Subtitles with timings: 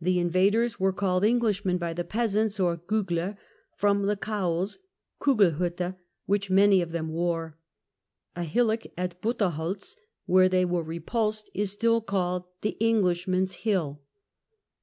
[0.00, 3.36] The inva ders were called Englishmen by the peasants, or Guijler
[3.76, 4.78] from the cowls
[5.20, 5.94] {Kuf/elhilte)
[6.24, 7.58] which many of them wore:
[8.34, 9.94] a hillock at Butterholz,
[10.24, 14.00] where they were repulsed, is still called the Englishmen's Hill.